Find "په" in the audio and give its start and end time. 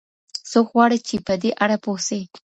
1.27-1.33